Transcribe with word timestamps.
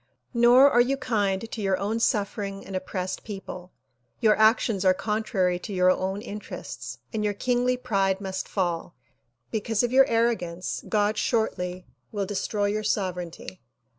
Nor 0.33 0.67
are 0.71 0.81
you 0.81 0.97
kind 0.97 1.51
to 1.51 1.61
your 1.61 1.77
own 1.77 1.99
suffering 1.99 2.65
and 2.65 2.75
oppressed 2.75 3.23
people. 3.23 3.71
Your 4.19 4.35
actions 4.35 4.83
are 4.83 4.95
contrary 4.95 5.59
to 5.59 5.73
your 5.73 5.91
own 5.91 6.23
interests 6.23 6.97
and 7.13 7.23
your 7.23 7.35
kingly 7.35 7.77
pride 7.77 8.19
must 8.19 8.47
fall. 8.47 8.95
Because 9.51 9.83
of 9.83 9.91
your 9.91 10.07
arrogance 10.07 10.83
God 10.89 11.19
shortly 11.19 11.85
will 12.11 12.25
destroy 12.25 12.65
your 12.65 12.81
sovereignty. 12.81 13.61